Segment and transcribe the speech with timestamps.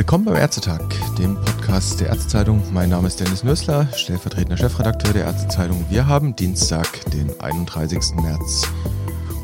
[0.00, 0.80] Willkommen beim Ärztetag,
[1.18, 2.62] dem Podcast der Ärztezeitung.
[2.72, 5.84] Mein Name ist Dennis Nössler, stellvertretender Chefredakteur der Ärztezeitung.
[5.90, 8.14] Wir haben Dienstag, den 31.
[8.14, 8.66] März.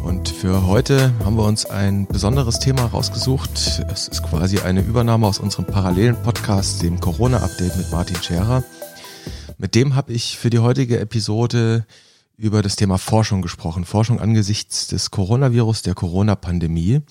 [0.03, 3.51] Und für heute haben wir uns ein besonderes Thema rausgesucht.
[3.93, 8.65] Es ist quasi eine Übernahme aus unserem parallelen Podcast, dem Corona-Update mit Martin Scherer.
[9.59, 11.85] Mit dem habe ich für die heutige Episode
[12.39, 13.85] über das Thema Forschung gesprochen.
[13.85, 17.03] Forschung angesichts des Coronavirus, der Corona-Pandemie.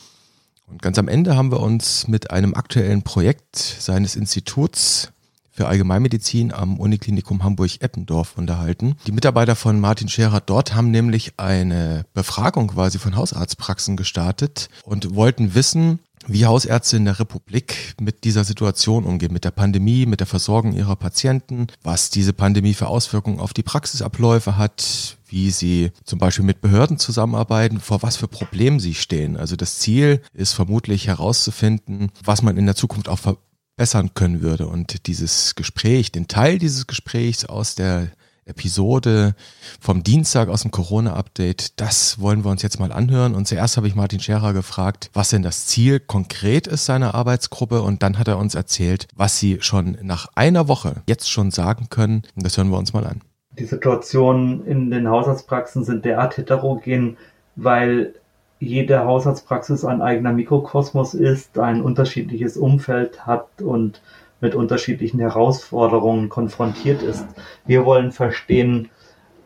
[0.67, 5.11] Und ganz am Ende haben wir uns mit einem aktuellen Projekt seines Instituts
[5.51, 8.97] für Allgemeinmedizin am Uniklinikum Hamburg-Eppendorf unterhalten.
[9.07, 15.15] Die Mitarbeiter von Martin Scherer dort haben nämlich eine Befragung quasi von Hausarztpraxen gestartet und
[15.15, 20.19] wollten wissen, wie Hausärzte in der Republik mit dieser Situation umgehen, mit der Pandemie, mit
[20.19, 25.91] der Versorgung ihrer Patienten, was diese Pandemie für Auswirkungen auf die Praxisabläufe hat, wie sie
[26.05, 29.35] zum Beispiel mit Behörden zusammenarbeiten, vor was für Problemen sie stehen.
[29.35, 34.67] Also das Ziel ist vermutlich herauszufinden, was man in der Zukunft auch verbessern können würde.
[34.67, 38.11] Und dieses Gespräch, den Teil dieses Gesprächs aus der
[38.45, 39.35] Episode
[39.81, 41.81] vom Dienstag aus dem Corona-Update.
[41.81, 43.35] Das wollen wir uns jetzt mal anhören.
[43.35, 47.81] Und zuerst habe ich Martin Scherer gefragt, was denn das Ziel konkret ist seiner Arbeitsgruppe.
[47.81, 51.87] Und dann hat er uns erzählt, was sie schon nach einer Woche jetzt schon sagen
[51.89, 52.21] können.
[52.35, 53.21] Und das hören wir uns mal an.
[53.57, 57.17] Die Situationen in den Hausarztpraxen sind derart heterogen,
[57.55, 58.13] weil
[58.59, 64.01] jede Hausarztpraxis ein eigener Mikrokosmos ist, ein unterschiedliches Umfeld hat und
[64.41, 67.25] mit unterschiedlichen Herausforderungen konfrontiert ist.
[67.65, 68.89] Wir wollen verstehen,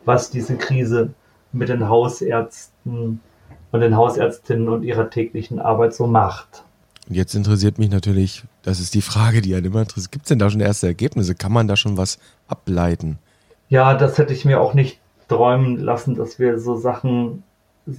[0.04, 1.10] was diese Krise
[1.52, 3.20] mit den Hausärzten
[3.72, 6.64] und den Hausärztinnen und ihrer täglichen Arbeit so macht.
[7.08, 10.12] Jetzt interessiert mich natürlich, das ist die Frage, die einen immer interessiert.
[10.12, 11.34] Gibt es denn da schon erste Ergebnisse?
[11.34, 13.18] Kann man da schon was ableiten?
[13.70, 17.44] Ja, das hätte ich mir auch nicht träumen lassen, dass wir so Sachen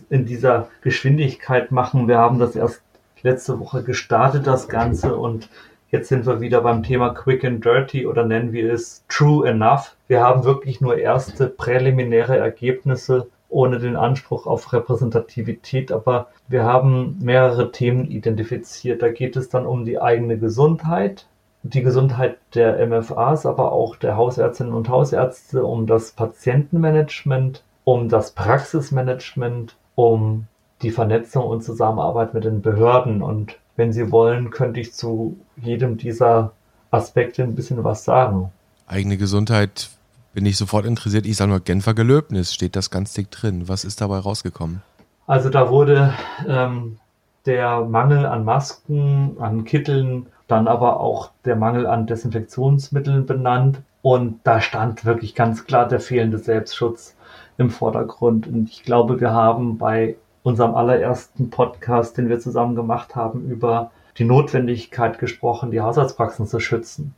[0.09, 2.07] in dieser Geschwindigkeit machen.
[2.07, 2.83] Wir haben das erst
[3.23, 5.49] letzte Woche gestartet, das Ganze, und
[5.91, 9.97] Jetzt sind wir wieder beim Thema Quick and Dirty oder nennen wir es True Enough.
[10.07, 17.17] Wir haben wirklich nur erste präliminäre Ergebnisse ohne den Anspruch auf Repräsentativität, aber wir haben
[17.21, 19.01] mehrere Themen identifiziert.
[19.01, 21.25] Da geht es dann um die eigene Gesundheit,
[21.63, 28.31] die Gesundheit der MFAs, aber auch der Hausärztinnen und Hausärzte, um das Patientenmanagement, um das
[28.31, 30.47] Praxismanagement, um
[30.81, 33.21] die Vernetzung und Zusammenarbeit mit den Behörden.
[33.21, 36.51] Und wenn Sie wollen, könnte ich zu jedem dieser
[36.89, 38.51] Aspekte ein bisschen was sagen.
[38.87, 39.89] Eigene Gesundheit
[40.33, 41.25] bin ich sofort interessiert.
[41.25, 43.67] Ich sage nur Genfer Gelöbnis, steht das ganz dick drin.
[43.67, 44.81] Was ist dabei rausgekommen?
[45.27, 46.13] Also da wurde
[46.47, 46.97] ähm,
[47.45, 53.81] der Mangel an Masken, an Kitteln, dann aber auch der Mangel an Desinfektionsmitteln benannt.
[54.01, 57.15] Und da stand wirklich ganz klar der fehlende Selbstschutz
[57.57, 58.47] im Vordergrund.
[58.47, 63.91] Und ich glaube, wir haben bei unserem allerersten Podcast, den wir zusammen gemacht haben, über
[64.17, 67.15] die Notwendigkeit gesprochen, die Haushaltspraxen zu schützen.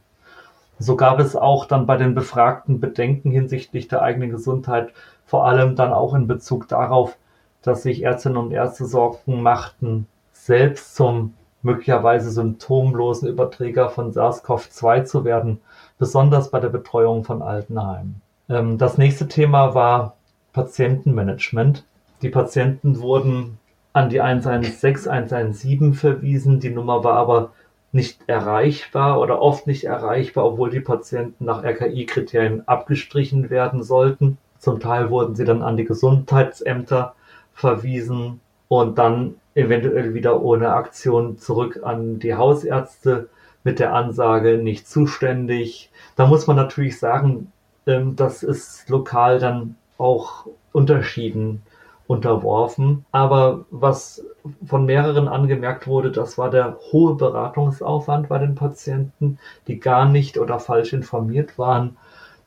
[0.80, 4.92] So gab es auch dann bei den Befragten Bedenken hinsichtlich der eigenen Gesundheit,
[5.26, 7.18] vor allem dann auch in Bezug darauf,
[7.62, 11.34] dass sich Ärztinnen und Ärzte Sorgen machten, selbst zum
[11.64, 15.60] möglicherweise symptomlosen Überträger von SARS-CoV-2 zu werden,
[15.98, 18.22] besonders bei der Betreuung von Altenheimen.
[18.50, 20.18] Ähm, das nächste Thema war
[20.52, 21.86] Patientenmanagement.
[22.22, 23.58] Die Patienten wurden
[23.94, 26.60] an die 116, 117 verwiesen.
[26.60, 27.52] Die Nummer war aber
[27.92, 34.38] nicht erreichbar oder oft nicht erreichbar, obwohl die Patienten nach RKI-Kriterien abgestrichen werden sollten.
[34.58, 37.16] Zum Teil wurden sie dann an die Gesundheitsämter
[37.54, 43.30] verwiesen und dann eventuell wieder ohne Aktion zurück an die Hausärzte
[43.64, 45.92] mit der Ansage nicht zuständig.
[46.16, 47.52] Da muss man natürlich sagen,
[47.88, 51.62] ähm, das ist lokal dann auch Unterschieden
[52.08, 53.06] unterworfen.
[53.12, 54.24] Aber was
[54.66, 60.38] von mehreren angemerkt wurde, das war der hohe Beratungsaufwand bei den Patienten, die gar nicht
[60.38, 61.98] oder falsch informiert waren,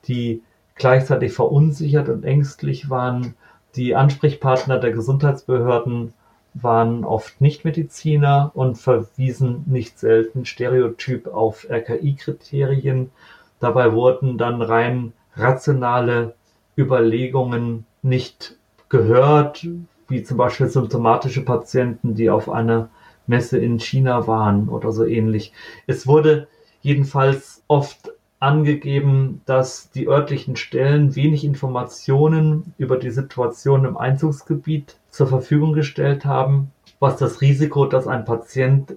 [0.07, 0.43] die
[0.75, 3.35] gleichzeitig verunsichert und ängstlich waren.
[3.77, 6.13] Die Ansprechpartner der Gesundheitsbehörden
[6.63, 13.11] waren oft Nichtmediziner und verwiesen nicht selten stereotyp auf RKI-Kriterien.
[13.61, 16.35] Dabei wurden dann rein rationale
[16.77, 18.57] Überlegungen nicht
[18.89, 19.67] gehört,
[20.09, 22.89] wie zum Beispiel symptomatische Patienten, die auf einer
[23.27, 25.53] Messe in China waren oder so ähnlich.
[25.87, 26.49] Es wurde
[26.81, 35.27] jedenfalls oft angegeben, dass die örtlichen Stellen wenig Informationen über die Situation im Einzugsgebiet zur
[35.27, 36.71] Verfügung gestellt haben,
[37.01, 38.95] was das Risiko, dass ein Patient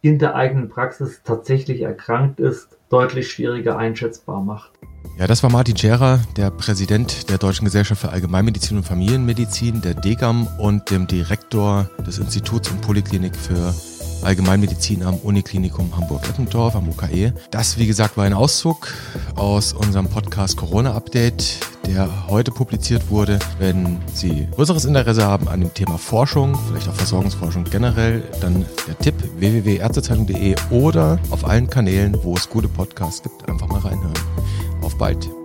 [0.00, 4.72] in der eigenen Praxis tatsächlich erkrankt ist, deutlich schwieriger einschätzbar macht.
[5.18, 9.94] Ja, das war Martin Scherer, der Präsident der Deutschen Gesellschaft für Allgemeinmedizin und Familienmedizin, der
[9.94, 13.74] DGAM und dem Direktor des Instituts und Poliklinik für
[14.22, 17.32] Allgemeinmedizin am Uniklinikum Hamburg-Eppendorf am UKE.
[17.50, 18.88] Das, wie gesagt, war ein Auszug
[19.36, 23.38] aus unserem Podcast Corona Update, der heute publiziert wurde.
[23.58, 28.98] Wenn Sie größeres Interesse haben an dem Thema Forschung, vielleicht auch Versorgungsforschung generell, dann der
[28.98, 34.14] Tipp www.ärztezeitung.de oder auf allen Kanälen, wo es gute Podcasts gibt, einfach mal reinhören.
[34.82, 35.37] Auf bald!